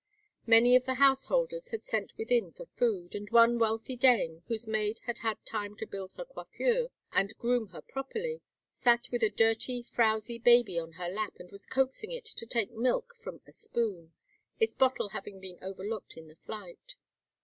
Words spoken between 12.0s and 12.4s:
it